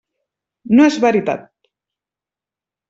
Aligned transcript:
No 0.79 0.87
és 0.93 0.97
veritat! 1.05 1.47